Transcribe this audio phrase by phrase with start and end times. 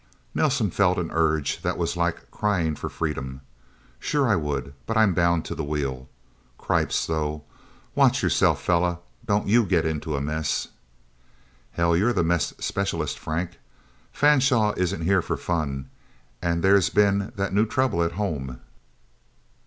[0.33, 3.41] Nelsen felt an urge that was like a crying for freedom.
[3.99, 4.73] "Sure I would.
[4.87, 6.09] But I'm bound to the wheel.
[6.57, 7.43] Cripes, though
[7.93, 8.97] watch yourself, fella.
[9.27, 10.69] Don't you get into a mess!"
[11.73, 13.59] "Hell you're the mess specialist, Frank.
[14.11, 15.87] Fanshaw isn't here for fun.
[16.41, 18.59] And there's been that new trouble at home..."